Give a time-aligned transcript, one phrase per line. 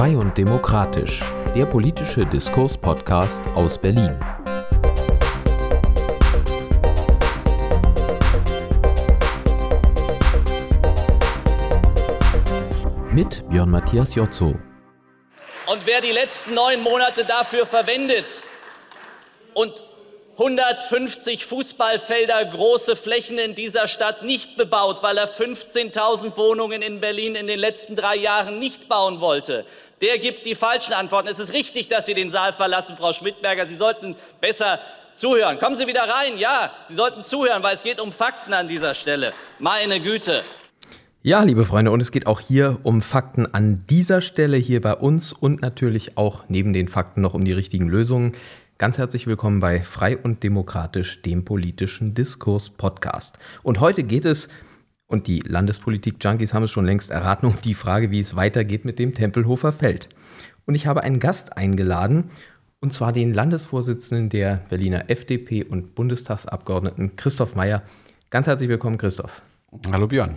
[0.00, 1.22] Frei und Demokratisch,
[1.54, 4.18] der politische Diskurs-Podcast aus Berlin.
[13.12, 14.54] Mit Björn Matthias Jotzo.
[15.66, 18.40] Und wer die letzten neun Monate dafür verwendet
[19.52, 19.82] und
[20.40, 27.34] 150 Fußballfelder große Flächen in dieser Stadt nicht bebaut, weil er 15.000 Wohnungen in Berlin
[27.34, 29.66] in den letzten drei Jahren nicht bauen wollte.
[30.00, 31.28] Der gibt die falschen Antworten.
[31.28, 33.66] Es ist richtig, dass Sie den Saal verlassen, Frau Schmidberger.
[33.68, 34.80] Sie sollten besser
[35.12, 35.58] zuhören.
[35.58, 36.38] Kommen Sie wieder rein.
[36.38, 39.34] Ja, Sie sollten zuhören, weil es geht um Fakten an dieser Stelle.
[39.58, 40.42] Meine Güte.
[41.22, 44.94] Ja, liebe Freunde, und es geht auch hier um Fakten an dieser Stelle hier bei
[44.94, 48.32] uns und natürlich auch neben den Fakten noch um die richtigen Lösungen.
[48.78, 53.38] Ganz herzlich willkommen bei Frei und Demokratisch, dem politischen Diskurs-Podcast.
[53.62, 54.48] Und heute geht es,
[55.10, 58.98] und die Landespolitik-Junkies haben es schon längst erraten, um die Frage, wie es weitergeht mit
[58.98, 60.08] dem Tempelhofer Feld.
[60.66, 62.30] Und ich habe einen Gast eingeladen,
[62.80, 67.82] und zwar den Landesvorsitzenden der Berliner FDP und Bundestagsabgeordneten Christoph Meyer.
[68.30, 69.42] Ganz herzlich willkommen, Christoph.
[69.90, 70.36] Hallo Björn.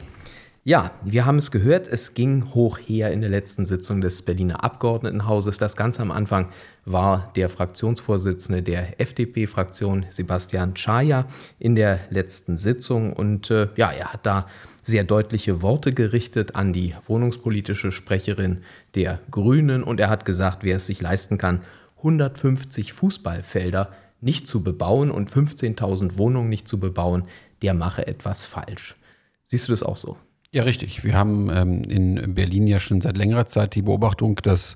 [0.66, 4.64] Ja, wir haben es gehört, es ging hoch her in der letzten Sitzung des Berliner
[4.64, 5.58] Abgeordnetenhauses.
[5.58, 6.48] Das ganz am Anfang
[6.86, 11.28] war der Fraktionsvorsitzende der FDP-Fraktion, Sebastian Czaja,
[11.60, 13.12] in der letzten Sitzung.
[13.12, 14.48] Und äh, ja, er hat da
[14.82, 18.62] sehr deutliche Worte gerichtet an die wohnungspolitische Sprecherin
[18.96, 19.84] der Grünen.
[19.84, 21.64] Und er hat gesagt, wer es sich leisten kann,
[21.98, 23.92] 150 Fußballfelder
[24.22, 27.26] nicht zu bebauen und 15.000 Wohnungen nicht zu bebauen,
[27.62, 28.96] der mache etwas falsch.
[29.44, 30.16] Siehst du das auch so?
[30.54, 31.04] Ja, richtig.
[31.04, 34.76] Wir haben ähm, in Berlin ja schon seit längerer Zeit die Beobachtung, dass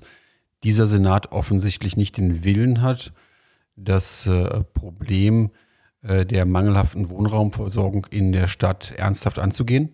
[0.64, 3.12] dieser Senat offensichtlich nicht den Willen hat,
[3.76, 5.50] das äh, Problem
[6.02, 9.92] äh, der mangelhaften Wohnraumversorgung in der Stadt ernsthaft anzugehen.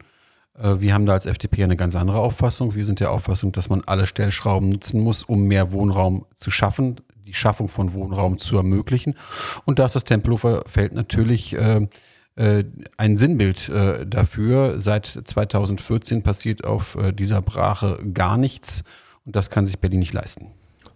[0.59, 2.75] Äh, wir haben da als FDP eine ganz andere Auffassung.
[2.75, 6.97] Wir sind der Auffassung, dass man alle Stellschrauben nutzen muss, um mehr Wohnraum zu schaffen,
[7.27, 9.17] die Schaffung von Wohnraum zu ermöglichen.
[9.67, 11.87] Und da ist das Tempelhofer Feld natürlich äh,
[12.37, 12.65] äh,
[12.97, 14.81] ein Sinnbild äh, dafür.
[14.81, 18.85] Seit 2014 passiert auf äh, dieser Brache gar nichts
[19.25, 20.53] und das kann sich Berlin nicht leisten.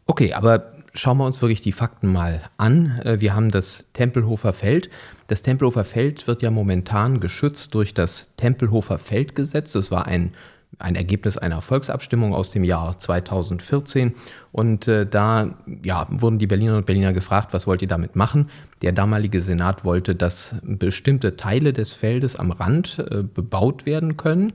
[0.06, 2.98] Okay, aber schauen wir uns wirklich die Fakten mal an.
[3.04, 4.88] Äh, wir haben das Tempelhofer Feld.
[5.26, 9.72] Das Tempelhofer Feld wird ja momentan geschützt durch das Tempelhofer Feldgesetz.
[9.72, 10.32] Das war ein
[10.78, 14.14] ein Ergebnis einer Volksabstimmung aus dem Jahr 2014.
[14.52, 18.48] Und äh, da ja, wurden die Berlinerinnen und Berliner gefragt, was wollt ihr damit machen?
[18.82, 24.52] Der damalige Senat wollte, dass bestimmte Teile des Feldes am Rand äh, bebaut werden können.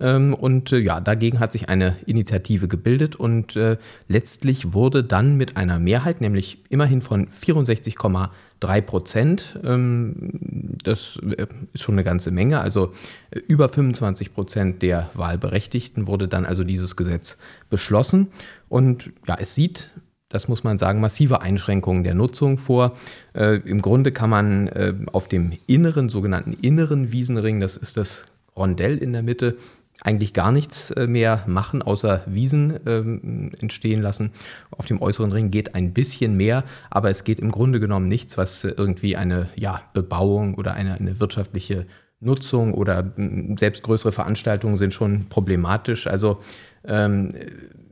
[0.00, 3.76] Ähm, und äh, ja, dagegen hat sich eine Initiative gebildet und äh,
[4.08, 8.30] letztlich wurde dann mit einer Mehrheit, nämlich immerhin von 64,8
[8.60, 9.58] 3 Prozent.
[9.64, 12.60] Ähm, das äh, ist schon eine ganze Menge.
[12.60, 12.92] Also
[13.30, 17.36] äh, über 25 Prozent der Wahlberechtigten wurde dann also dieses Gesetz
[17.70, 18.28] beschlossen.
[18.68, 19.90] Und ja, es sieht
[20.28, 22.96] das muss man sagen, massive Einschränkungen der Nutzung vor.
[23.32, 28.98] Äh, Im Grunde kann man auf dem inneren, sogenannten inneren Wiesenring, das ist das Rondell
[28.98, 29.56] in der Mitte,
[30.02, 34.32] eigentlich gar nichts äh, mehr machen, außer Wiesen ähm, entstehen lassen.
[34.70, 38.36] Auf dem äußeren Ring geht ein bisschen mehr, aber es geht im Grunde genommen nichts,
[38.36, 41.86] was irgendwie eine ja, Bebauung oder eine, eine wirtschaftliche
[42.20, 43.12] Nutzung oder
[43.58, 46.06] selbst größere Veranstaltungen sind schon problematisch.
[46.06, 46.40] Also
[46.84, 47.32] ähm,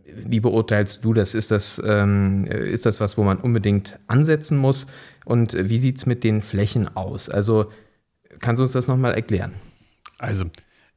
[0.06, 1.34] wie beurteilst du das?
[1.34, 4.86] Ist das, ähm, ist das was, wo man unbedingt ansetzen muss?
[5.24, 7.28] Und wie sieht es mit den Flächen aus?
[7.28, 7.70] Also
[8.40, 9.52] kannst du uns das nochmal erklären?
[10.18, 10.44] Also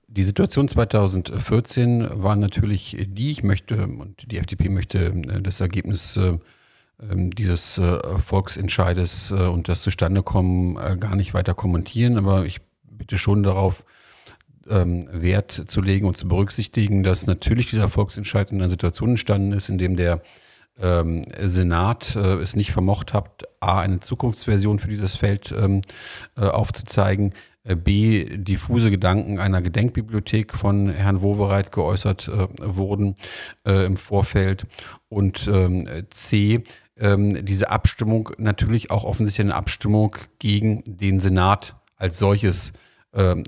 [0.07, 6.16] die Situation 2014 war natürlich die, ich möchte und die FDP möchte äh, das Ergebnis
[6.18, 6.38] äh,
[7.01, 13.44] ähm, dieses äh, Volksentscheides und das Zustandekommen gar nicht weiter kommentieren, aber ich bitte schon
[13.44, 13.84] darauf,
[14.69, 19.53] ähm, Wert zu legen und zu berücksichtigen, dass natürlich dieser Volksentscheid in einer Situation entstanden
[19.53, 20.22] ist, in dem der
[20.79, 25.81] ähm, Senat äh, es nicht vermocht hat, A, eine Zukunftsversion für dieses Feld ähm,
[26.35, 27.34] äh, aufzuzeigen,
[27.75, 33.16] B, diffuse Gedanken einer Gedenkbibliothek von Herrn Wowereit geäußert äh, wurden
[33.66, 34.66] äh, im Vorfeld
[35.09, 36.64] und ähm, C,
[36.97, 42.73] ähm, diese Abstimmung natürlich auch offensichtlich eine Abstimmung gegen den Senat als solches
[43.14, 43.43] ähm,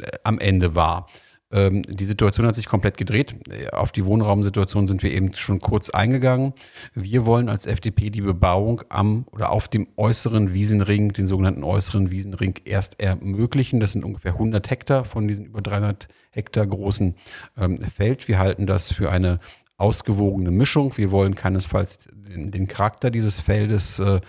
[0.00, 1.08] äh, am Ende war.
[1.52, 3.34] Ähm, die Situation hat sich komplett gedreht.
[3.72, 6.52] Auf die Wohnraumsituation sind wir eben schon kurz eingegangen.
[6.94, 12.10] Wir wollen als FDP die Bebauung am oder auf dem äußeren Wiesenring, den sogenannten äußeren
[12.10, 13.80] Wiesenring, erst ermöglichen.
[13.80, 17.16] Das sind ungefähr 100 Hektar von diesem über 300 Hektar großen
[17.58, 18.28] ähm, Feld.
[18.28, 19.40] Wir halten das für eine
[19.76, 20.96] ausgewogene Mischung.
[20.96, 24.20] Wir wollen keinesfalls den, den Charakter dieses Feldes äh,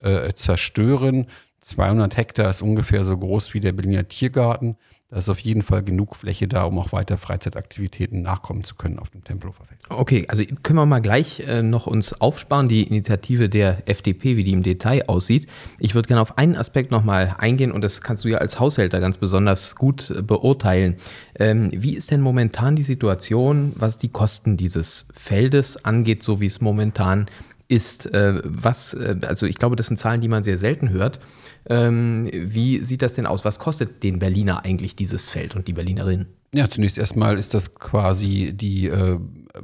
[0.00, 1.26] äh, zerstören.
[1.60, 4.76] 200 Hektar ist ungefähr so groß wie der Berliner Tiergarten.
[5.08, 8.98] Da ist auf jeden Fall genug Fläche da, um auch weiter Freizeitaktivitäten nachkommen zu können
[8.98, 9.80] auf dem Tempelhofer Feld.
[9.88, 14.42] Okay, also können wir mal gleich äh, noch uns aufsparen, die Initiative der FDP, wie
[14.42, 15.48] die im Detail aussieht.
[15.78, 18.98] Ich würde gerne auf einen Aspekt nochmal eingehen und das kannst du ja als Haushälter
[18.98, 20.96] ganz besonders gut äh, beurteilen.
[21.38, 26.46] Ähm, wie ist denn momentan die Situation, was die Kosten dieses Feldes angeht, so wie
[26.46, 27.26] es momentan
[27.68, 28.06] ist?
[28.06, 31.20] Äh, was, äh, also ich glaube, das sind Zahlen, die man sehr selten hört.
[31.68, 33.44] Ähm, wie sieht das denn aus?
[33.44, 36.26] Was kostet den Berliner eigentlich dieses Feld und die Berlinerin?
[36.54, 39.18] Ja, zunächst erstmal ist das quasi die äh,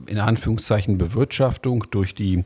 [0.06, 2.44] in Anführungszeichen Bewirtschaftung durch die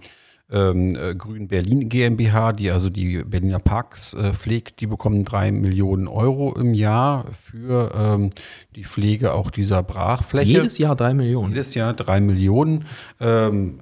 [0.49, 6.06] ähm, äh, Grün Berlin GmbH, die also die Berliner Parks pflegt, die bekommen drei Millionen
[6.06, 8.31] Euro im Jahr für ähm,
[8.76, 10.52] die Pflege auch dieser Brachfläche.
[10.52, 11.52] Jedes Jahr drei Millionen.
[11.52, 12.85] Jedes Jahr drei Millionen.
[13.19, 13.81] Ähm,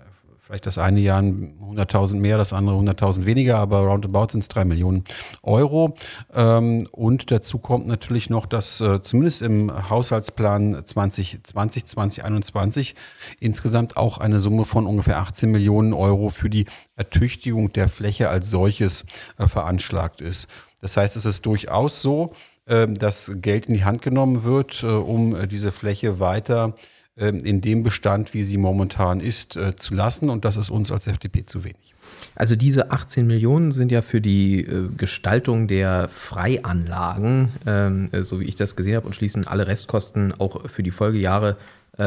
[0.54, 4.64] vielleicht das eine Jahr 100.000 mehr, das andere 100.000 weniger, aber roundabout sind es drei
[4.64, 5.02] Millionen
[5.42, 5.96] Euro.
[6.32, 12.94] Ähm, und dazu kommt natürlich noch, dass äh, zumindest im Haushaltsplan 2020, 2021
[13.40, 18.48] insgesamt auch eine Summe von ungefähr 18 Millionen Euro für die Ertüchtigung der Fläche als
[18.48, 19.06] solches
[19.38, 20.46] äh, veranschlagt ist.
[20.80, 22.32] Das heißt, es ist durchaus so,
[22.66, 26.74] äh, dass Geld in die Hand genommen wird, äh, um äh, diese Fläche weiter ähm,
[27.16, 30.30] in dem Bestand, wie sie momentan ist, äh, zu lassen.
[30.30, 31.94] Und das ist uns als FDP zu wenig.
[32.34, 38.40] Also diese 18 Millionen sind ja für die äh, Gestaltung der Freianlagen, ähm, äh, so
[38.40, 41.56] wie ich das gesehen habe, und schließen alle Restkosten auch für die Folgejahre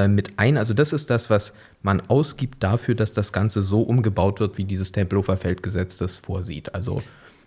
[0.10, 0.58] mit ein.
[0.58, 4.66] Also das ist das, was man ausgibt dafür, dass das Ganze so umgebaut wird, wie
[4.66, 6.76] dieses Tempelhofer Feldgesetz das vorsieht.
[6.76, 7.02] Also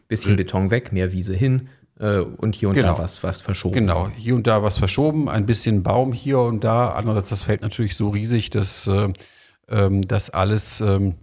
[0.09, 1.69] bisschen Beton weg, mehr Wiese hin,
[2.01, 2.95] äh, und hier und genau.
[2.95, 3.75] da was, was verschoben.
[3.75, 6.93] Genau, hier und da was verschoben, ein bisschen Baum hier und da.
[6.93, 9.13] Andererseits das Feld natürlich so riesig, dass äh,
[9.69, 11.17] ähm, das alles ähm,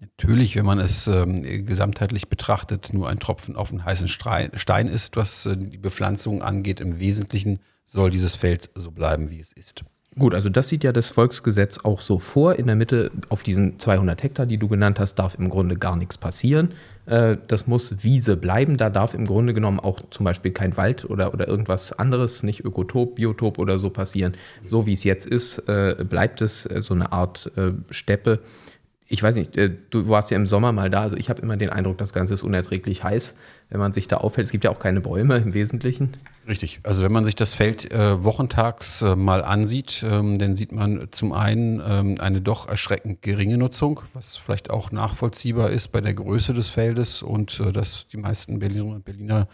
[0.00, 5.16] natürlich, wenn man es ähm, gesamtheitlich betrachtet, nur ein Tropfen auf einen heißen Stein ist,
[5.16, 6.80] was äh, die Bepflanzung angeht.
[6.80, 9.84] Im Wesentlichen soll dieses Feld so bleiben, wie es ist.
[10.16, 12.54] Gut, also das sieht ja das Volksgesetz auch so vor.
[12.54, 15.96] In der Mitte auf diesen 200 Hektar, die du genannt hast, darf im Grunde gar
[15.96, 16.70] nichts passieren.
[17.06, 18.76] Äh, das muss Wiese bleiben.
[18.76, 22.64] Da darf im Grunde genommen auch zum Beispiel kein Wald oder, oder irgendwas anderes, nicht
[22.64, 24.34] Ökotop, Biotop oder so passieren.
[24.66, 27.50] So wie es jetzt ist, äh, bleibt es äh, so eine Art
[27.90, 28.40] Steppe.
[29.14, 29.56] Ich weiß nicht,
[29.90, 32.34] du warst ja im Sommer mal da, also ich habe immer den Eindruck, das Ganze
[32.34, 33.36] ist unerträglich heiß,
[33.70, 34.46] wenn man sich da aufhält.
[34.46, 36.16] Es gibt ja auch keine Bäume im Wesentlichen.
[36.48, 36.80] Richtig.
[36.82, 41.06] Also wenn man sich das Feld äh, wochentags äh, mal ansieht, ähm, dann sieht man
[41.12, 46.14] zum einen ähm, eine doch erschreckend geringe Nutzung, was vielleicht auch nachvollziehbar ist bei der
[46.14, 49.46] Größe des Feldes und äh, dass die meisten Berlinerinnen und Berliner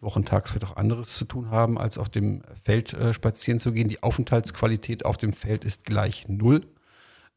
[0.00, 3.86] wochentags vielleicht auch anderes zu tun haben, als auf dem Feld äh, spazieren zu gehen.
[3.86, 6.66] Die Aufenthaltsqualität auf dem Feld ist gleich null.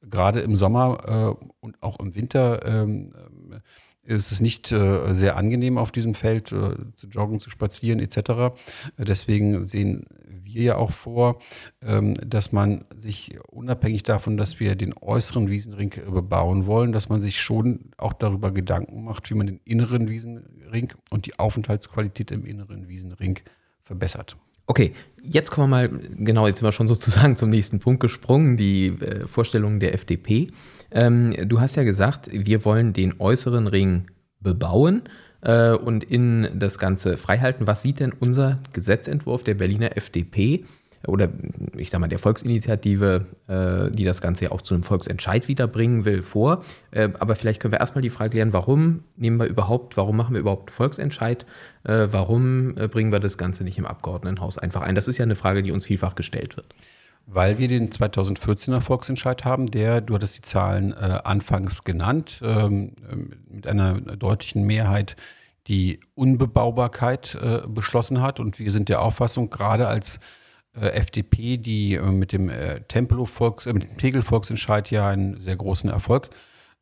[0.02, 3.14] Gerade im Sommer äh, und auch im Winter ähm,
[4.04, 8.56] ist es nicht äh, sehr angenehm auf diesem Feld äh, zu joggen, zu spazieren etc.
[8.98, 10.06] Deswegen sehen
[10.54, 11.40] wir ja auch vor,
[11.82, 17.22] ähm, dass man sich unabhängig davon, dass wir den äußeren Wiesenring bebauen wollen, dass man
[17.22, 22.46] sich schon auch darüber Gedanken macht, wie man den inneren Wiesenring und die Aufenthaltsqualität im
[22.46, 23.40] inneren Wiesenring
[23.84, 24.36] verbessert.
[24.68, 24.94] Okay,
[25.24, 28.88] jetzt kommen wir mal, genau, jetzt sind wir schon sozusagen zum nächsten Punkt gesprungen, die
[28.88, 30.48] äh, Vorstellung der FDP.
[30.92, 34.08] Ähm, du hast ja gesagt, wir wollen den äußeren Ring
[34.40, 35.04] bebauen
[35.42, 37.68] äh, und in das Ganze freihalten.
[37.68, 40.66] Was sieht denn unser Gesetzentwurf der Berliner FDP
[41.08, 41.30] oder
[41.76, 46.06] ich sag mal der Volksinitiative, äh, die das Ganze ja auch zu einem Volksentscheid wiederbringen
[46.06, 46.64] will, vor?
[46.92, 50.34] Äh, aber vielleicht können wir erstmal die Frage klären, warum nehmen wir überhaupt, warum machen
[50.34, 51.46] wir überhaupt Volksentscheid?
[51.84, 54.96] Äh, warum bringen wir das Ganze nicht im Abgeordnetenhaus einfach ein?
[54.96, 56.76] Das ist ja eine Frage, die uns vielfach gestellt wird.
[57.28, 62.94] Weil wir den 2014er Volksentscheid haben, der, du hattest die Zahlen äh, anfangs genannt, ähm,
[63.50, 65.16] mit einer deutlichen Mehrheit
[65.68, 68.40] die Unbebaubarkeit äh, beschlossen hat.
[68.40, 70.20] Und wir sind der Auffassung, gerade als
[70.74, 75.40] FDP, die äh, mit dem äh, Tempelhof Volks, äh, mit dem Tegel Volksentscheid ja einen
[75.42, 76.30] sehr großen Erfolg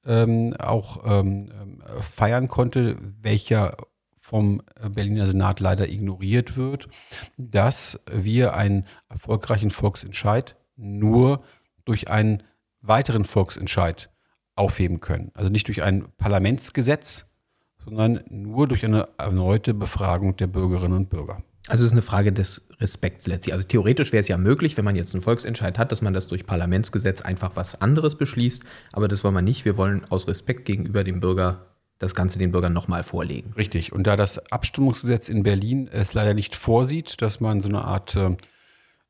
[0.06, 1.52] ähm, auch ähm,
[1.86, 3.78] äh, feiern konnte, welcher
[4.20, 4.62] vom
[4.94, 6.88] Berliner Senat leider ignoriert wird,
[7.38, 11.44] dass wir einen erfolgreichen Volksentscheid nur
[11.84, 12.44] durch einen
[12.82, 14.12] weiteren Volksentscheid
[14.56, 15.32] aufheben können.
[15.34, 17.26] Also nicht durch ein Parlamentsgesetz,
[17.84, 21.42] sondern nur durch eine erneute Befragung der Bürgerinnen und Bürger.
[21.70, 23.54] Also es ist eine Frage des Respekts letztlich.
[23.54, 26.28] Also theoretisch wäre es ja möglich, wenn man jetzt einen Volksentscheid hat, dass man das
[26.28, 28.66] durch Parlamentsgesetz einfach was anderes beschließt.
[28.92, 29.66] Aber das wollen wir nicht.
[29.66, 31.68] Wir wollen aus Respekt gegenüber dem Bürger
[32.00, 33.54] das Ganze den Bürgern nochmal vorlegen.
[33.56, 33.94] Richtig.
[33.94, 38.16] Und da das Abstimmungsgesetz in Berlin es leider nicht vorsieht, dass man so eine Art
[38.16, 38.36] äh,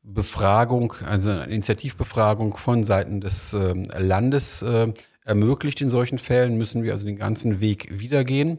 [0.03, 4.91] Befragung, also eine Initiativbefragung von Seiten des äh, Landes äh,
[5.23, 8.57] ermöglicht in solchen Fällen, müssen wir also den ganzen Weg wiedergehen.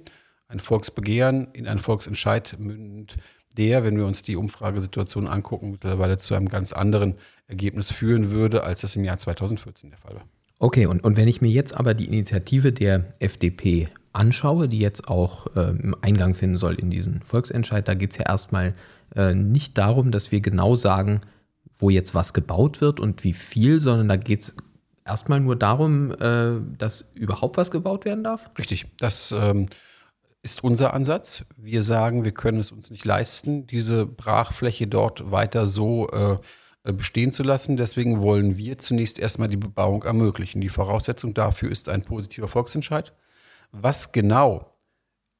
[0.48, 3.16] Ein Volksbegehren in einen Volksentscheid mündend
[3.56, 7.16] der, wenn wir uns die Umfragesituation angucken, mittlerweile zu einem ganz anderen
[7.48, 10.24] Ergebnis führen würde, als das im Jahr 2014 der Fall war.
[10.58, 15.08] Okay, und, und wenn ich mir jetzt aber die Initiative der FDP anschaue, die jetzt
[15.08, 18.74] auch äh, Eingang finden soll in diesen Volksentscheid, da geht es ja erstmal
[19.16, 21.22] äh, nicht darum, dass wir genau sagen,
[21.78, 24.54] wo jetzt was gebaut wird und wie viel, sondern da geht es
[25.06, 28.50] erstmal nur darum, äh, dass überhaupt was gebaut werden darf?
[28.58, 28.86] Richtig.
[28.98, 29.66] Das ähm,
[30.42, 31.44] ist unser Ansatz.
[31.56, 37.30] Wir sagen, wir können es uns nicht leisten, diese Brachfläche dort weiter so äh, bestehen
[37.32, 37.76] zu lassen.
[37.76, 40.60] Deswegen wollen wir zunächst erstmal die Bebauung ermöglichen.
[40.60, 43.12] Die Voraussetzung dafür ist ein positiver Volksentscheid.
[43.72, 44.74] Was genau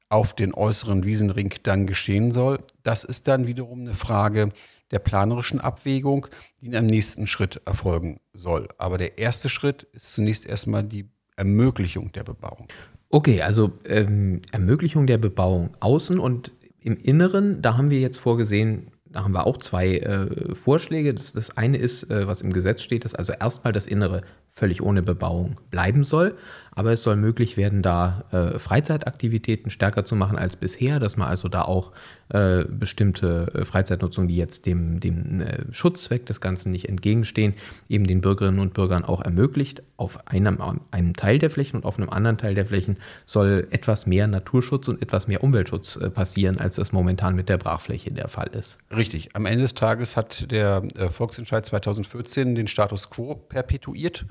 [0.09, 4.51] auf den äußeren Wiesenring dann geschehen soll, das ist dann wiederum eine Frage
[4.91, 6.27] der planerischen Abwägung,
[6.59, 8.67] die in einem nächsten Schritt erfolgen soll.
[8.77, 12.67] Aber der erste Schritt ist zunächst erstmal die Ermöglichung der Bebauung.
[13.11, 18.87] Okay, also ähm, Ermöglichung der Bebauung außen und im Inneren, da haben wir jetzt vorgesehen,
[19.05, 21.13] da haben wir auch zwei äh, Vorschläge.
[21.13, 24.81] Das, das eine ist, äh, was im Gesetz steht, dass also erstmal das Innere völlig
[24.81, 26.37] ohne Bebauung bleiben soll.
[26.73, 31.27] Aber es soll möglich werden, da äh, Freizeitaktivitäten stärker zu machen als bisher, dass man
[31.27, 31.91] also da auch
[32.29, 37.55] äh, bestimmte äh, Freizeitnutzung, die jetzt dem, dem äh, Schutzzweck des Ganzen nicht entgegenstehen,
[37.89, 39.83] eben den Bürgerinnen und Bürgern auch ermöglicht.
[39.97, 40.59] Auf einem,
[40.91, 44.87] einem Teil der Flächen und auf einem anderen Teil der Flächen soll etwas mehr Naturschutz
[44.87, 48.77] und etwas mehr Umweltschutz äh, passieren, als das momentan mit der Brachfläche der Fall ist.
[48.95, 49.35] Richtig.
[49.35, 54.25] Am Ende des Tages hat der äh, Volksentscheid 2014 den Status quo perpetuiert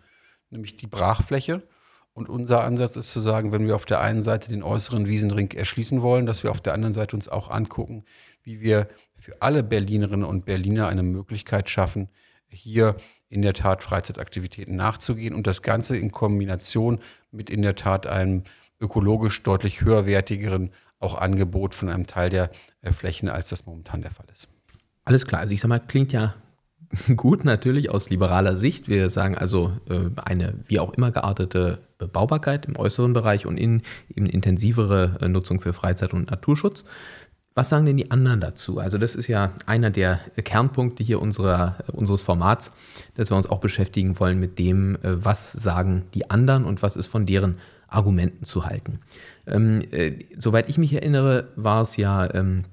[0.50, 1.62] nämlich die Brachfläche.
[2.12, 5.52] Und unser Ansatz ist zu sagen, wenn wir auf der einen Seite den äußeren Wiesenring
[5.52, 8.04] erschließen wollen, dass wir auf der anderen Seite uns auch angucken,
[8.42, 12.08] wie wir für alle Berlinerinnen und Berliner eine Möglichkeit schaffen,
[12.48, 12.96] hier
[13.28, 16.98] in der Tat Freizeitaktivitäten nachzugehen und das Ganze in Kombination
[17.30, 18.42] mit in der Tat einem
[18.80, 22.50] ökologisch deutlich höherwertigeren auch Angebot von einem Teil der
[22.82, 24.48] äh, Flächen, als das momentan der Fall ist.
[25.04, 26.34] Alles klar, also ich sag mal, klingt ja
[27.16, 28.88] gut natürlich aus liberaler Sicht.
[28.88, 33.82] Wir sagen also äh, eine wie auch immer geartete Bebaubarkeit im äußeren Bereich und in
[34.14, 36.84] eben intensivere äh, Nutzung für Freizeit und Naturschutz.
[37.54, 38.78] Was sagen denn die anderen dazu?
[38.78, 42.72] Also das ist ja einer der Kernpunkte hier unserer, unseres Formats,
[43.14, 46.96] dass wir uns auch beschäftigen wollen mit dem, äh, was sagen die anderen und was
[46.96, 47.56] ist von deren
[47.88, 49.00] Argumenten zu halten.
[49.46, 52.64] Ähm, äh, soweit ich mich erinnere, war es ja ähm,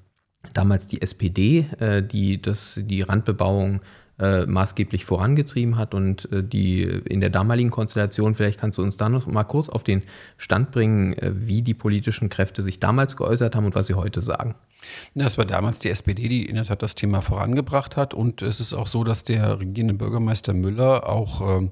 [0.54, 3.80] damals die SPD, äh, die das, die Randbebauung
[4.18, 8.96] äh, maßgeblich vorangetrieben hat und äh, die in der damaligen Konstellation, vielleicht kannst du uns
[8.96, 10.02] da noch mal kurz auf den
[10.36, 14.22] Stand bringen, äh, wie die politischen Kräfte sich damals geäußert haben und was sie heute
[14.22, 14.54] sagen.
[15.14, 18.14] Das war damals die SPD, die in der Tat das Thema vorangebracht hat.
[18.14, 21.70] Und es ist auch so, dass der regierende Bürgermeister Müller auch ähm,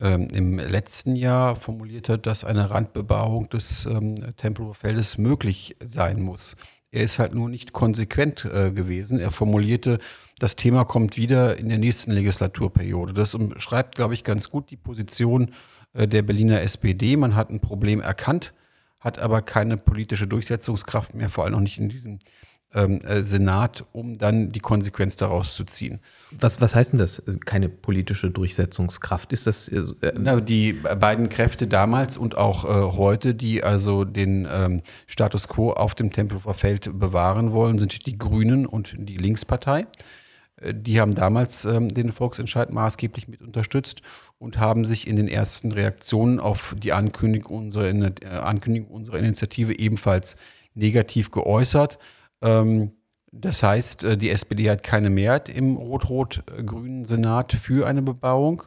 [0.00, 6.20] ähm im letzten Jahr formuliert hat, dass eine Randbebauung des ähm, Tempelhofer Feldes möglich sein
[6.20, 6.56] muss.
[6.94, 9.18] Er ist halt nur nicht konsequent äh, gewesen.
[9.18, 9.98] Er formulierte,
[10.38, 13.12] das Thema kommt wieder in der nächsten Legislaturperiode.
[13.12, 15.50] Das umschreibt, glaube ich, ganz gut die Position
[15.92, 17.16] äh, der Berliner SPD.
[17.16, 18.54] Man hat ein Problem erkannt,
[19.00, 22.20] hat aber keine politische Durchsetzungskraft mehr, vor allem noch nicht in diesem
[22.74, 26.00] ähm, äh, Senat, um dann die Konsequenz daraus zu ziehen.
[26.30, 29.32] Was, was heißt denn das, keine politische Durchsetzungskraft?
[29.32, 29.68] Ist das.
[29.68, 29.82] Äh,
[30.18, 35.72] Na, die beiden Kräfte damals und auch äh, heute, die also den ähm, Status quo
[35.72, 39.86] auf dem Tempelhofer Feld bewahren wollen, sind die Grünen und die Linkspartei.
[40.60, 44.02] Äh, die haben damals ähm, den Volksentscheid maßgeblich mit unterstützt
[44.38, 49.78] und haben sich in den ersten Reaktionen auf die Ankündigung unserer, äh, Ankündigung unserer Initiative
[49.78, 50.36] ebenfalls
[50.74, 51.98] negativ geäußert.
[52.44, 52.92] Ähm,
[53.32, 58.62] das heißt, äh, die SPD hat keine Mehrheit im rot-rot-grünen Senat für eine Bebauung.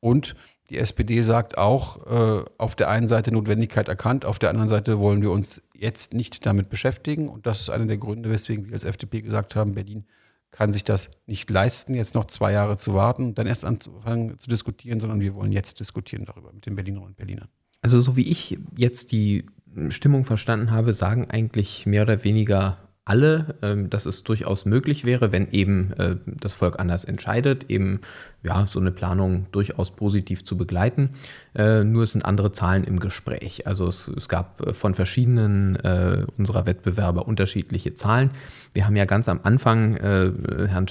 [0.00, 0.34] Und
[0.70, 4.98] die SPD sagt auch, äh, auf der einen Seite Notwendigkeit erkannt, auf der anderen Seite
[4.98, 7.28] wollen wir uns jetzt nicht damit beschäftigen.
[7.28, 10.06] Und das ist einer der Gründe, weswegen wir als FDP gesagt haben, Berlin
[10.50, 14.38] kann sich das nicht leisten, jetzt noch zwei Jahre zu warten und dann erst anzufangen
[14.38, 17.48] zu diskutieren, sondern wir wollen jetzt diskutieren darüber mit den Berlinerinnen und Berlinern.
[17.82, 19.46] Also so wie ich jetzt die
[19.90, 25.32] Stimmung verstanden habe, sagen eigentlich mehr oder weniger alle, ähm, dass es durchaus möglich wäre,
[25.32, 28.00] wenn eben äh, das Volk anders entscheidet, eben
[28.42, 31.10] ja, so eine Planung durchaus positiv zu begleiten.
[31.54, 33.66] Äh, nur es sind andere Zahlen im Gespräch.
[33.66, 38.30] Also es, es gab äh, von verschiedenen äh, unserer Wettbewerber unterschiedliche Zahlen.
[38.74, 40.86] Wir haben ja ganz am Anfang Herrn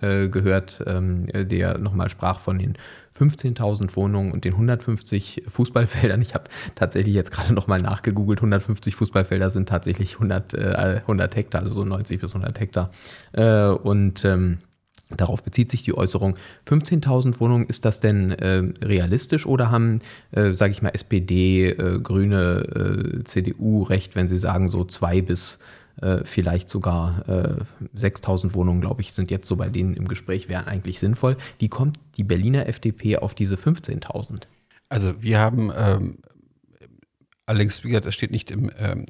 [0.00, 2.76] äh, gehört, ähm, der nochmal sprach von den
[3.18, 6.20] 15.000 Wohnungen und den 150 Fußballfeldern.
[6.20, 6.44] Ich habe
[6.74, 8.40] tatsächlich jetzt gerade nochmal nachgegoogelt.
[8.40, 12.90] 150 Fußballfelder sind tatsächlich 100, äh, 100 Hektar, also so 90 bis 100 Hektar.
[13.32, 14.58] Äh, und ähm,
[15.10, 16.36] Darauf bezieht sich die Äußerung.
[16.66, 20.00] 15.000 Wohnungen, ist das denn äh, realistisch oder haben,
[20.32, 25.20] äh, sage ich mal, SPD, äh, Grüne, äh, CDU recht, wenn sie sagen, so zwei
[25.20, 25.58] bis
[26.00, 27.56] äh, vielleicht sogar äh,
[27.94, 31.36] 6000 Wohnungen, glaube ich, sind jetzt so bei denen im Gespräch, wären eigentlich sinnvoll.
[31.58, 34.42] Wie kommt die Berliner FDP auf diese 15.000?
[34.88, 36.18] Also wir haben ähm,
[37.46, 39.06] allerdings, wie gesagt, das steht nicht im, ähm,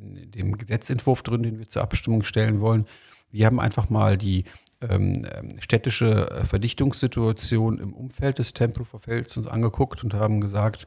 [0.00, 2.86] in dem Gesetzentwurf drin, den wir zur Abstimmung stellen wollen.
[3.30, 4.44] Wir haben einfach mal die
[4.80, 10.86] ähm, ähm städtische äh, Verdichtungssituation im Umfeld des Tempelhofer Felds uns angeguckt und haben gesagt,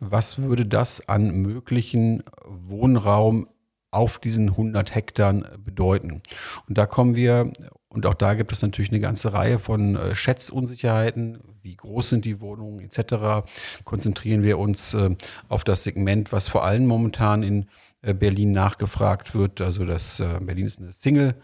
[0.00, 3.48] was würde das an möglichen Wohnraum
[3.90, 6.22] auf diesen 100 Hektar bedeuten?
[6.68, 7.52] Und da kommen wir,
[7.88, 12.24] und auch da gibt es natürlich eine ganze Reihe von äh, Schätzunsicherheiten, wie groß sind
[12.24, 13.48] die Wohnungen etc.
[13.84, 15.16] Konzentrieren wir uns äh,
[15.48, 17.66] auf das Segment, was vor allem momentan in
[18.02, 19.60] äh, Berlin nachgefragt wird.
[19.60, 21.34] Also das Berlin ist eine Single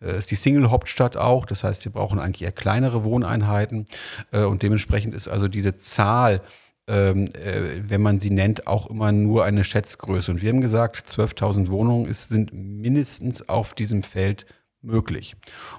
[0.00, 1.46] ist die Single-Hauptstadt auch.
[1.46, 3.86] Das heißt, wir brauchen eigentlich eher kleinere Wohneinheiten.
[4.32, 6.40] Und dementsprechend ist also diese Zahl,
[6.88, 10.30] ähm, äh, wenn man sie nennt, auch immer nur eine Schätzgröße.
[10.30, 14.46] Und wir haben gesagt, 12.000 Wohnungen ist, sind mindestens auf diesem Feld
[14.80, 15.36] möglich.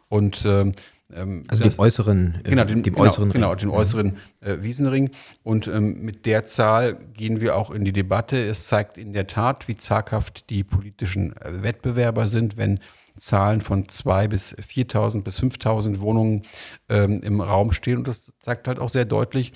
[0.07, 0.73] Und ähm,
[1.13, 4.57] ähm also das, dem äußeren, äh, genau, dem, dem genau, äußeren genau, dem äußeren äh,
[4.61, 5.11] Wiesenring.
[5.43, 8.41] Und ähm, mit der Zahl gehen wir auch in die Debatte.
[8.41, 12.79] Es zeigt in der Tat, wie zaghaft die politischen äh, Wettbewerber sind, wenn
[13.17, 16.43] Zahlen von 2.000 bis 4.000 bis 5.000 Wohnungen
[16.89, 17.99] ähm, im Raum stehen.
[17.99, 19.53] Und das zeigt halt auch sehr deutlich,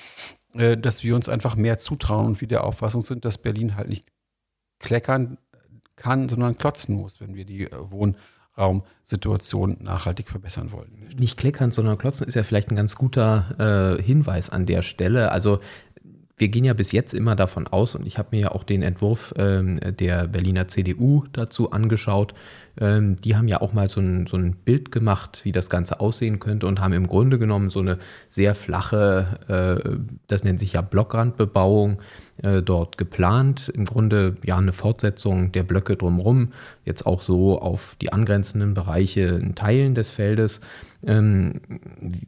[0.57, 3.89] äh, dass wir uns einfach mehr zutrauen und wir der Auffassung sind, dass Berlin halt
[3.89, 4.07] nicht
[4.79, 5.37] kleckern
[5.95, 7.69] kann, sondern klotzen muss, wenn wir die äh,
[8.55, 11.09] Wohnraumsituation nachhaltig verbessern wollen.
[11.17, 15.31] Nicht kleckern, sondern klotzen ist ja vielleicht ein ganz guter äh, Hinweis an der Stelle.
[15.31, 15.59] Also
[16.37, 18.83] wir gehen ja bis jetzt immer davon aus, und ich habe mir ja auch den
[18.83, 22.35] Entwurf ähm, der Berliner CDU dazu angeschaut,
[22.79, 25.99] ähm, die haben ja auch mal so ein, so ein Bild gemacht, wie das Ganze
[25.99, 27.97] aussehen könnte und haben im Grunde genommen so eine
[28.29, 32.01] sehr flache, äh, das nennt sich ja Blockrandbebauung,
[32.43, 33.69] äh, dort geplant.
[33.69, 36.53] Im Grunde ja eine Fortsetzung der Blöcke drumherum,
[36.85, 40.61] jetzt auch so auf die angrenzenden Bereiche in Teilen des Feldes.
[41.05, 41.61] Ähm,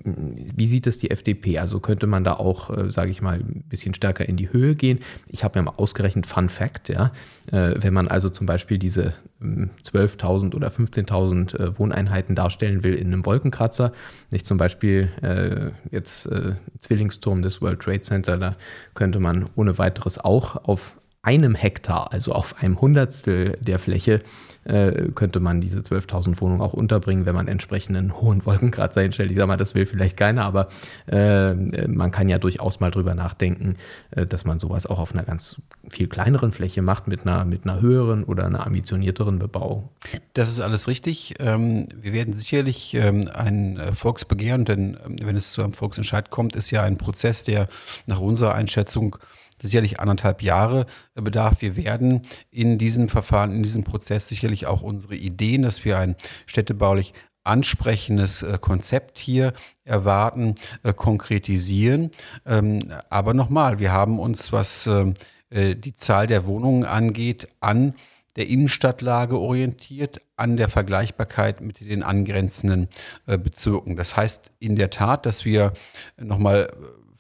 [0.04, 1.58] wie sieht es die FDP?
[1.58, 4.76] Also könnte man da auch, äh, sage ich mal, ein bisschen stärker in die Höhe
[4.76, 5.00] gehen?
[5.28, 7.12] Ich habe mir mal ausgerechnet, Fun Fact, ja,
[7.52, 12.94] äh, wenn man also zum Beispiel diese 12.000 ähm, oder 15.000 äh, Wohneinheiten darstellen will
[12.94, 13.92] in einem Wolkenkratzer,
[14.32, 18.56] nicht zum Beispiel äh, jetzt äh, Zwillingsturm des World Trade Center, da
[18.94, 24.22] könnte man ohne weiteres auch auf einem Hektar, also auf einem Hundertstel der Fläche,
[24.64, 29.32] äh, könnte man diese 12.000 Wohnungen auch unterbringen, wenn man entsprechenden hohen Wolkenkratzer hinstellt.
[29.32, 30.70] Ich sage mal, das will vielleicht keiner, aber
[31.08, 31.54] äh,
[31.88, 33.76] man kann ja durchaus mal drüber nachdenken,
[34.12, 35.58] äh, dass man sowas auch auf einer ganz
[35.90, 39.90] viel kleineren Fläche macht, mit einer, mit einer höheren oder einer ambitionierteren Bebauung.
[40.34, 41.36] Das ist alles richtig.
[41.40, 46.56] Ähm, wir werden sicherlich ähm, ein Volksbegehren, denn ähm, wenn es zu einem Volksentscheid kommt,
[46.56, 47.68] ist ja ein Prozess, der
[48.06, 49.18] nach unserer Einschätzung
[49.62, 51.62] sicherlich anderthalb Jahre bedarf.
[51.62, 56.16] Wir werden in diesem Verfahren, in diesem Prozess sicherlich auch unsere Ideen, dass wir ein
[56.46, 62.12] städtebaulich ansprechendes äh, Konzept hier erwarten, äh, konkretisieren.
[62.46, 65.16] Ähm, aber nochmal, wir haben uns, was ähm,
[65.50, 67.96] äh, die Zahl der Wohnungen angeht, an
[68.36, 72.88] der Innenstadtlage orientiert, an der Vergleichbarkeit mit den angrenzenden
[73.26, 73.98] Bezirken.
[73.98, 75.74] Das heißt in der Tat, dass wir
[76.16, 76.72] nochmal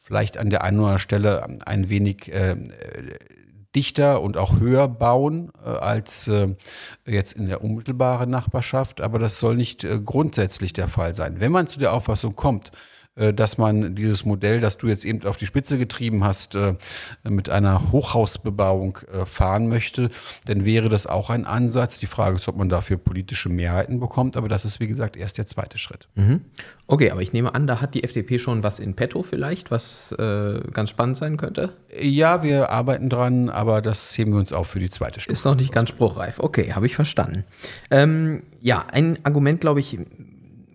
[0.10, 2.56] vielleicht an der einen oder anderen Stelle ein wenig äh,
[3.76, 6.56] dichter und auch höher bauen äh, als äh,
[7.06, 9.02] jetzt in der unmittelbaren Nachbarschaft.
[9.02, 11.40] Aber das soll nicht äh, grundsätzlich der Fall sein.
[11.40, 12.72] Wenn man zu der Auffassung kommt,
[13.34, 16.76] dass man dieses Modell, das du jetzt eben auf die Spitze getrieben hast, äh,
[17.24, 20.10] mit einer Hochhausbebauung äh, fahren möchte,
[20.46, 22.00] dann wäre das auch ein Ansatz.
[22.00, 25.38] Die Frage ist, ob man dafür politische Mehrheiten bekommt, aber das ist, wie gesagt, erst
[25.38, 26.08] der zweite Schritt.
[26.16, 26.42] Mhm.
[26.88, 30.12] Okay, aber ich nehme an, da hat die FDP schon was in petto vielleicht, was
[30.14, 31.74] äh, ganz spannend sein könnte?
[32.02, 35.34] Ja, wir arbeiten dran, aber das heben wir uns auf für die zweite Stufe.
[35.34, 36.40] Ist noch nicht ganz spruchreif.
[36.40, 37.44] Okay, habe ich verstanden.
[37.92, 39.98] Ähm, ja, ein Argument, glaube ich,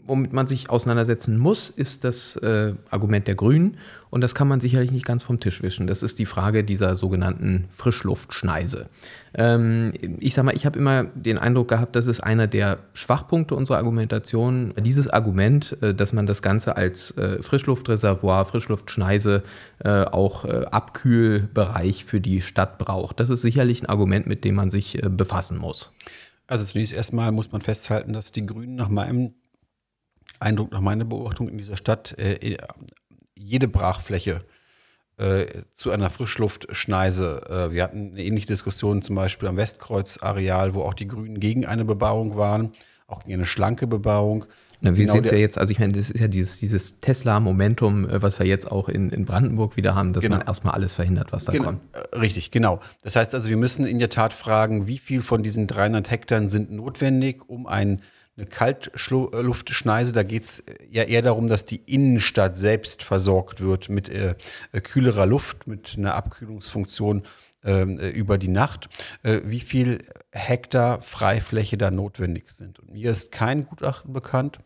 [0.06, 3.76] womit man sich auseinandersetzen muss, ist das äh, Argument der Grünen.
[4.10, 5.88] Und das kann man sicherlich nicht ganz vom Tisch wischen.
[5.88, 8.86] Das ist die Frage dieser sogenannten Frischluftschneise.
[9.34, 13.56] Ähm, ich sage mal, ich habe immer den Eindruck gehabt, das ist einer der Schwachpunkte
[13.56, 14.72] unserer Argumentation.
[14.78, 19.42] Dieses Argument, äh, dass man das Ganze als äh, Frischluftreservoir, Frischluftschneise,
[19.80, 23.18] äh, auch äh, Abkühlbereich für die Stadt braucht.
[23.18, 25.90] Das ist sicherlich ein Argument, mit dem man sich äh, befassen muss.
[26.46, 29.34] Also zunächst erstmal muss man festhalten, dass die Grünen nach meinem
[30.40, 32.56] Eindruck nach meiner Beobachtung in dieser Stadt äh, äh,
[33.34, 34.44] jede Brachfläche
[35.16, 37.68] äh, zu einer Frischluftschneise.
[37.70, 41.66] Äh, wir hatten eine ähnliche Diskussion zum Beispiel am Westkreuz-Areal, wo auch die Grünen gegen
[41.66, 42.72] eine Bebauung waren,
[43.06, 44.46] auch gegen eine schlanke Bebauung.
[44.80, 47.00] Na, wir genau sehen es ja jetzt, also ich meine, das ist ja dieses, dieses
[47.00, 50.38] Tesla-Momentum, äh, was wir jetzt auch in, in Brandenburg wieder haben, dass genau.
[50.38, 51.66] man erstmal alles verhindert, was da genau.
[51.66, 51.80] kommt.
[51.92, 52.80] Äh, richtig, genau.
[53.02, 56.48] Das heißt also, wir müssen in der Tat fragen, wie viel von diesen 300 Hektar
[56.50, 58.02] sind notwendig, um ein,
[58.36, 64.08] eine Kaltluftschneise, da geht es ja eher darum, dass die Innenstadt selbst versorgt wird mit
[64.08, 64.34] äh,
[64.82, 67.22] kühlerer Luft, mit einer Abkühlungsfunktion
[67.62, 68.88] ähm, äh, über die Nacht,
[69.22, 72.80] äh, wie viel Hektar Freifläche da notwendig sind.
[72.80, 74.58] Und mir ist kein Gutachten bekannt,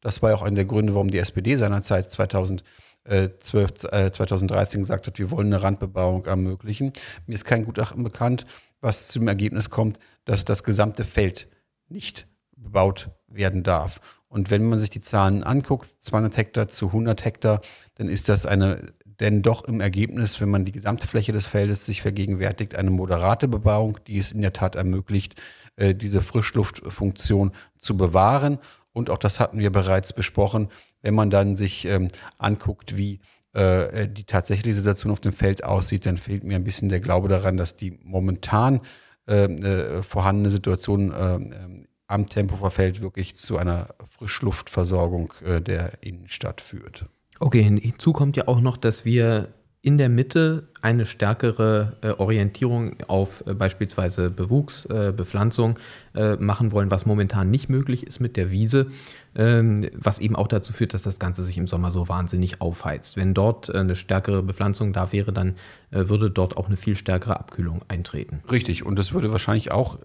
[0.00, 2.64] das war ja auch einer der Gründe, warum die SPD seinerzeit 2012,
[3.04, 6.92] äh, 2013 gesagt hat, wir wollen eine Randbebauung ermöglichen.
[7.26, 8.46] Mir ist kein Gutachten bekannt,
[8.80, 11.48] was zum Ergebnis kommt, dass das gesamte Feld
[11.88, 12.26] nicht
[12.62, 14.00] bebaut werden darf.
[14.28, 17.60] Und wenn man sich die Zahlen anguckt, 200 Hektar zu 100 Hektar,
[17.96, 22.00] dann ist das eine, denn doch im Ergebnis, wenn man die Gesamtfläche des Feldes sich
[22.00, 25.40] vergegenwärtigt, eine moderate Bebauung, die es in der Tat ermöglicht,
[25.76, 28.58] äh, diese Frischluftfunktion zu bewahren
[28.92, 30.68] und auch das hatten wir bereits besprochen,
[31.02, 33.20] wenn man dann sich ähm, anguckt, wie
[33.52, 37.28] äh, die tatsächliche Situation auf dem Feld aussieht, dann fehlt mir ein bisschen der Glaube
[37.28, 38.80] daran, dass die momentan
[39.26, 46.60] ähm, äh, vorhandene Situation äh, am Tempelhofer Feld wirklich zu einer Frischluftversorgung äh, der Innenstadt
[46.60, 47.06] führt.
[47.38, 49.48] Okay, hinzu kommt ja auch noch, dass wir
[49.82, 55.78] in der Mitte eine stärkere äh, Orientierung auf äh, beispielsweise Bewuchs, äh, Bepflanzung
[56.14, 58.88] äh, machen wollen, was momentan nicht möglich ist mit der Wiese,
[59.34, 63.16] ähm, was eben auch dazu führt, dass das Ganze sich im Sommer so wahnsinnig aufheizt.
[63.16, 65.56] Wenn dort äh, eine stärkere Bepflanzung da wäre, dann
[65.92, 68.42] äh, würde dort auch eine viel stärkere Abkühlung eintreten.
[68.50, 69.98] Richtig, und das würde wahrscheinlich auch,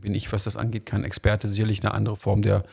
[0.00, 2.64] bin ich, was das angeht, kein Experte, sicherlich eine andere Form der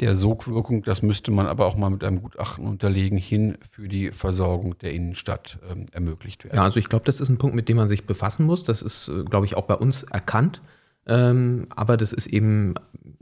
[0.00, 0.82] der Sogwirkung.
[0.82, 4.92] Das müsste man aber auch mal mit einem Gutachten unterlegen, hin für die Versorgung der
[4.92, 6.56] Innenstadt ähm, ermöglicht werden.
[6.56, 8.64] Ja, also ich glaube, das ist ein Punkt, mit dem man sich befassen muss.
[8.64, 10.60] Das ist, äh, glaube ich, auch bei uns erkannt.
[11.06, 12.74] Ähm, aber das ist eben,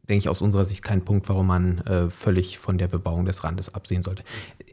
[0.09, 3.45] denke ich, aus unserer Sicht kein Punkt, warum man äh, völlig von der Bebauung des
[3.45, 4.25] Randes absehen sollte.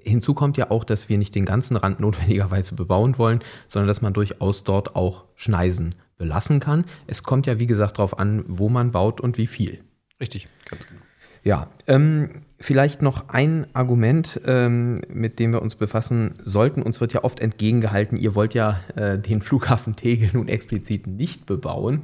[0.04, 4.02] Hinzu kommt ja auch, dass wir nicht den ganzen Rand notwendigerweise bebauen wollen, sondern dass
[4.02, 6.86] man durchaus dort auch Schneisen belassen kann.
[7.08, 9.80] Es kommt ja, wie gesagt, darauf an, wo man baut und wie viel.
[10.20, 11.02] Richtig, ganz genau.
[11.46, 12.30] Ja, ähm,
[12.60, 16.82] vielleicht noch ein Argument, ähm, mit dem wir uns befassen sollten.
[16.82, 21.46] Uns wird ja oft entgegengehalten, ihr wollt ja äh, den Flughafen Tegel nun explizit nicht
[21.46, 22.02] bebauen.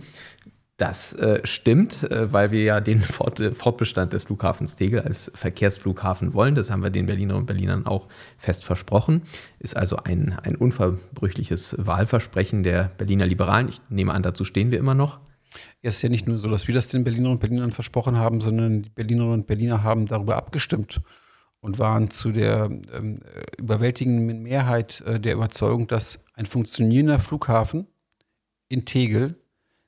[0.78, 6.36] Das äh, stimmt, äh, weil wir ja den Fort, Fortbestand des Flughafens Tegel als Verkehrsflughafen
[6.36, 6.54] wollen.
[6.54, 9.24] Das haben wir den Berlinerinnen und Berlinern auch fest versprochen.
[9.58, 13.70] Ist also ein, ein unverbrüchliches Wahlversprechen der Berliner Liberalen.
[13.70, 15.20] Ich nehme an, dazu stehen wir immer noch.
[15.82, 18.42] Es ist ja nicht nur so, dass wir das den Berlinerinnen und Berlinern versprochen haben,
[18.42, 21.02] sondern die Berlinerinnen und Berliner haben darüber abgestimmt
[21.60, 23.22] und waren zu der ähm,
[23.58, 27.88] überwältigenden Mehrheit äh, der Überzeugung, dass ein funktionierender Flughafen
[28.68, 29.40] in Tegel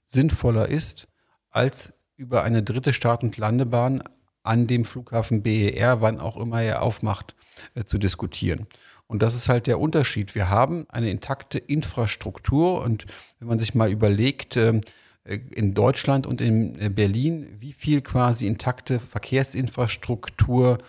[0.05, 1.07] sinnvoller ist,
[1.49, 4.03] als über eine dritte Start- und Landebahn
[4.43, 7.35] an dem Flughafen BER, wann auch immer er aufmacht,
[7.75, 8.67] äh, zu diskutieren.
[9.07, 10.33] Und das ist halt der Unterschied.
[10.33, 13.05] Wir haben eine intakte Infrastruktur und
[13.39, 14.81] wenn man sich mal überlegt, äh, äh,
[15.25, 20.79] in Deutschland und in äh, Berlin, wie viel quasi intakte Verkehrsinfrastruktur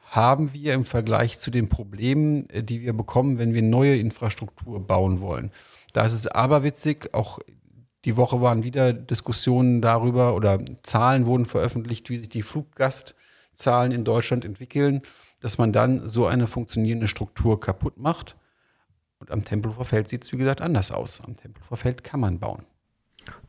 [0.00, 4.84] haben wir im Vergleich zu den Problemen, äh, die wir bekommen, wenn wir neue Infrastruktur
[4.84, 5.52] bauen wollen.
[5.92, 7.38] Da ist es aberwitzig, auch
[8.04, 14.04] die Woche waren wieder Diskussionen darüber oder Zahlen wurden veröffentlicht, wie sich die Fluggastzahlen in
[14.04, 15.02] Deutschland entwickeln,
[15.40, 18.36] dass man dann so eine funktionierende Struktur kaputt macht.
[19.18, 21.20] Und am Tempelhofer Feld sieht es, wie gesagt, anders aus.
[21.20, 22.66] Am Tempelhofer Feld kann man bauen.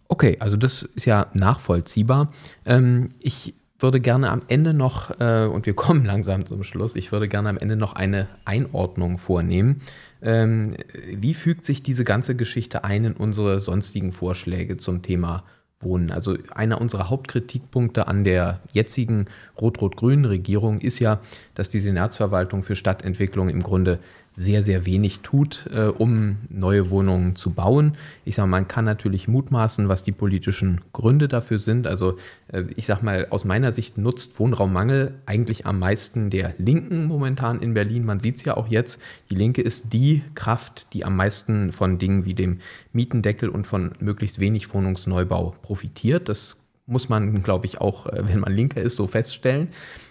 [0.07, 2.31] Okay, also das ist ja nachvollziehbar.
[2.65, 7.11] Ähm, ich würde gerne am Ende noch, äh, und wir kommen langsam zum Schluss, ich
[7.11, 9.81] würde gerne am Ende noch eine Einordnung vornehmen.
[10.21, 15.43] Ähm, wie fügt sich diese ganze Geschichte ein in unsere sonstigen Vorschläge zum Thema
[15.79, 16.09] Wohnen?
[16.09, 19.25] Also einer unserer Hauptkritikpunkte an der jetzigen
[19.61, 21.19] rot-rot-grünen Regierung ist ja,
[21.53, 23.99] dass die Senatsverwaltung für Stadtentwicklung im Grunde
[24.37, 27.97] sehr, sehr wenig tut, äh, um neue Wohnungen zu bauen.
[28.23, 31.87] Ich sage, man kann natürlich mutmaßen, was die politischen Gründe dafür sind.
[31.87, 32.17] Also
[32.49, 37.59] äh, ich sage mal, aus meiner Sicht nutzt Wohnraummangel eigentlich am meisten der Linken momentan
[37.61, 38.05] in Berlin.
[38.05, 39.01] Man sieht es ja auch jetzt.
[39.31, 42.59] Die Linke ist die Kraft, die am meisten von Dingen wie dem
[42.93, 46.29] Mietendeckel und von möglichst wenig Wohnungsneubau profitiert.
[46.29, 49.69] Das muss man, glaube ich, auch, äh, wenn man Linker ist, so feststellen.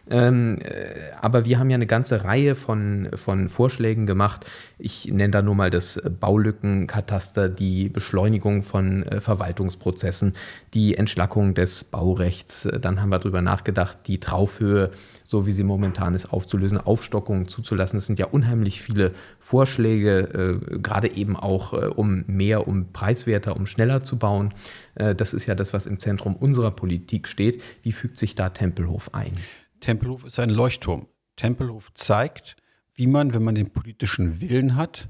[0.08, 4.46] Ähm, äh, aber wir haben ja eine ganze Reihe von, von Vorschlägen gemacht.
[4.78, 10.34] Ich nenne da nur mal das Baulückenkataster, die Beschleunigung von äh, Verwaltungsprozessen,
[10.74, 12.68] die Entschlackung des Baurechts.
[12.80, 14.90] Dann haben wir darüber nachgedacht, die Traufhöhe,
[15.24, 17.96] so wie sie momentan ist, aufzulösen, Aufstockungen zuzulassen.
[17.96, 23.56] Es sind ja unheimlich viele Vorschläge, äh, gerade eben auch äh, um mehr, um preiswerter,
[23.56, 24.54] um schneller zu bauen.
[24.94, 27.60] Äh, das ist ja das, was im Zentrum unserer Politik steht.
[27.82, 29.32] Wie fügt sich da Tempelhof ein?
[29.80, 31.08] Tempelhof ist ein Leuchtturm.
[31.36, 32.56] Tempelhof zeigt,
[32.94, 35.08] wie man, wenn man den politischen Willen hat,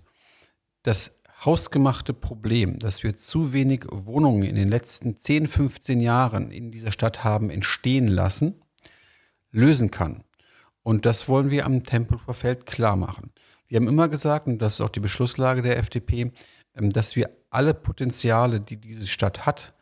[0.82, 6.70] das hausgemachte Problem, dass wir zu wenig Wohnungen in den letzten 10, 15 Jahren in
[6.70, 8.62] dieser Stadt haben entstehen lassen,
[9.50, 10.24] lösen kann.
[10.82, 13.32] Und das wollen wir am Tempelhofer Feld klar machen.
[13.68, 16.32] Wir haben immer gesagt, und das ist auch die Beschlusslage der FDP,
[16.74, 19.74] ähm, dass wir alle Potenziale, die diese Stadt hat,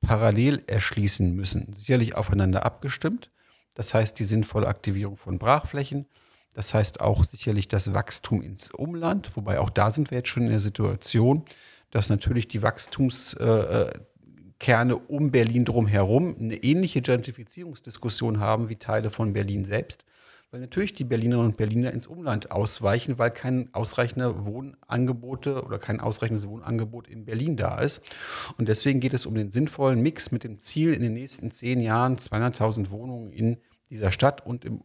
[0.00, 1.72] parallel erschließen müssen.
[1.72, 3.30] Sicherlich aufeinander abgestimmt.
[3.74, 6.06] Das heißt die sinnvolle Aktivierung von Brachflächen.
[6.54, 10.44] Das heißt auch sicherlich das Wachstum ins Umland, wobei auch da sind wir jetzt schon
[10.44, 11.44] in der Situation,
[11.90, 19.64] dass natürlich die Wachstumskerne um Berlin drumherum eine ähnliche Gentrifizierungsdiskussion haben wie Teile von Berlin
[19.64, 20.04] selbst
[20.54, 25.98] weil natürlich die Berlinerinnen und Berliner ins Umland ausweichen, weil kein ausreichender Wohnangebote oder kein
[25.98, 28.02] ausreichendes Wohnangebot in Berlin da ist.
[28.56, 31.80] Und deswegen geht es um den sinnvollen Mix mit dem Ziel, in den nächsten zehn
[31.80, 33.56] Jahren 200.000 Wohnungen in
[33.90, 34.84] dieser Stadt und im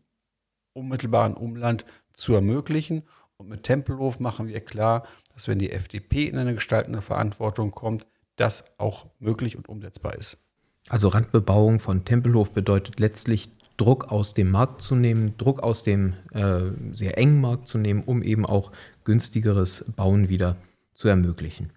[0.74, 3.04] unmittelbaren Umland zu ermöglichen.
[3.38, 5.06] Und mit Tempelhof machen wir klar,
[5.36, 10.40] dass wenn die FDP in eine gestaltende Verantwortung kommt, das auch möglich und umsetzbar ist.
[10.88, 16.14] Also Randbebauung von Tempelhof bedeutet letztlich Druck aus dem Markt zu nehmen, Druck aus dem
[16.34, 18.72] äh, sehr engen Markt zu nehmen, um eben auch
[19.06, 20.58] günstigeres Bauen wieder
[20.94, 21.72] zu ermöglichen.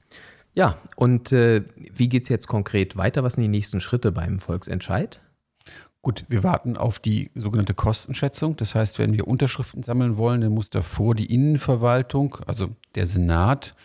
[0.55, 3.23] Ja, und äh, wie geht es jetzt konkret weiter?
[3.23, 5.21] Was sind die nächsten Schritte beim Volksentscheid?
[6.03, 8.57] Gut, wir warten auf die sogenannte Kostenschätzung.
[8.57, 13.77] Das heißt, wenn wir Unterschriften sammeln wollen, dann muss davor die Innenverwaltung, also der Senat,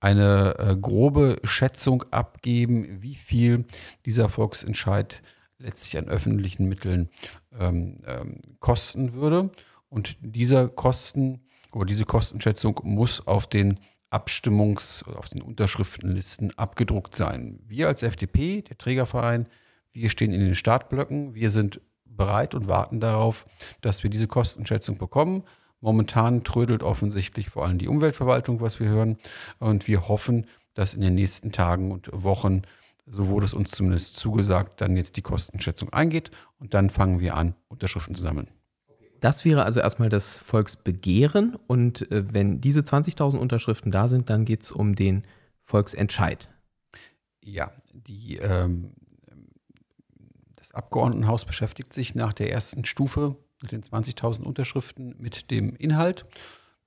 [0.00, 3.64] eine äh, grobe Schätzung abgeben, wie viel
[4.04, 5.22] dieser Volksentscheid
[5.58, 7.08] letztlich an öffentlichen Mitteln
[7.58, 9.50] ähm, ähm, kosten würde.
[9.88, 11.40] Und dieser Kosten
[11.72, 13.78] oder diese Kostenschätzung muss auf den
[14.10, 17.60] Abstimmungs- oder auf den Unterschriftenlisten abgedruckt sein.
[17.66, 19.46] Wir als FDP, der Trägerverein,
[19.92, 21.34] wir stehen in den Startblöcken.
[21.34, 23.46] Wir sind bereit und warten darauf,
[23.80, 25.44] dass wir diese Kostenschätzung bekommen.
[25.80, 29.18] Momentan trödelt offensichtlich vor allem die Umweltverwaltung, was wir hören.
[29.58, 32.62] Und wir hoffen, dass in den nächsten Tagen und Wochen
[33.10, 37.36] so wurde es uns zumindest zugesagt, dann jetzt die Kostenschätzung eingeht und dann fangen wir
[37.36, 38.48] an, Unterschriften zu sammeln.
[39.20, 44.44] Das wäre also erstmal das Volksbegehren und äh, wenn diese 20.000 Unterschriften da sind, dann
[44.44, 45.24] geht es um den
[45.64, 46.48] Volksentscheid.
[47.42, 48.92] Ja, die, ähm,
[50.56, 56.26] das Abgeordnetenhaus beschäftigt sich nach der ersten Stufe mit den 20.000 Unterschriften mit dem Inhalt,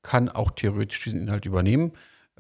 [0.01, 1.91] kann auch theoretisch diesen Inhalt übernehmen.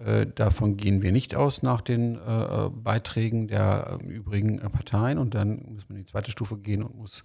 [0.05, 5.17] Äh, davon gehen wir nicht aus nach den äh, Beiträgen der äh, übrigen Parteien.
[5.17, 7.23] Und dann muss man in die zweite Stufe gehen und muss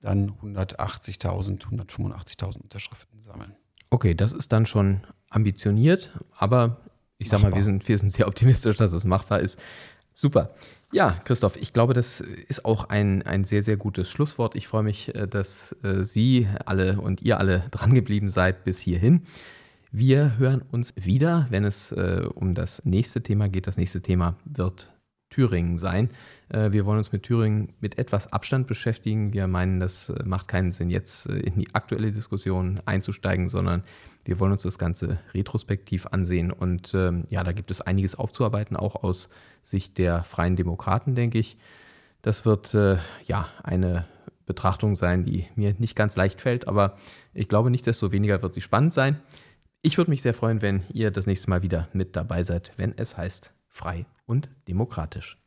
[0.00, 3.54] dann 180.000, 185.000 Unterschriften sammeln.
[3.90, 6.80] Okay, das ist dann schon ambitioniert, aber
[7.18, 9.58] ich sag mal, wir sind, wir sind sehr optimistisch, dass es machbar ist.
[10.12, 10.50] Super.
[10.92, 14.54] Ja, Christoph, ich glaube, das ist auch ein, ein sehr, sehr gutes Schlusswort.
[14.54, 19.26] Ich freue mich, äh, dass Sie alle und ihr alle drangeblieben seid bis hierhin.
[19.92, 23.66] Wir hören uns wieder, wenn es äh, um das nächste Thema geht.
[23.66, 24.92] Das nächste Thema wird
[25.30, 26.10] Thüringen sein.
[26.48, 29.32] Äh, wir wollen uns mit Thüringen mit etwas Abstand beschäftigen.
[29.32, 33.82] Wir meinen, das äh, macht keinen Sinn, jetzt äh, in die aktuelle Diskussion einzusteigen, sondern
[34.24, 36.52] wir wollen uns das Ganze retrospektiv ansehen.
[36.52, 39.28] Und ähm, ja, da gibt es einiges aufzuarbeiten, auch aus
[39.62, 41.56] Sicht der Freien Demokraten, denke ich.
[42.22, 44.04] Das wird äh, ja eine
[44.46, 46.96] Betrachtung sein, die mir nicht ganz leicht fällt, aber
[47.34, 49.20] ich glaube, nichtsdestoweniger wird sie spannend sein.
[49.86, 52.92] Ich würde mich sehr freuen, wenn ihr das nächste Mal wieder mit dabei seid, wenn
[52.98, 55.38] es heißt frei und demokratisch.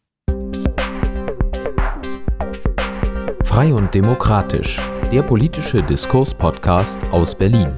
[3.44, 4.80] Frei und demokratisch,
[5.12, 7.76] der politische Diskurs-Podcast aus Berlin.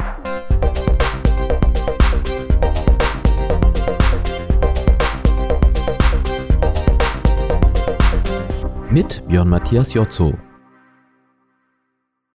[8.92, 10.38] Mit Björn Matthias Jotzo.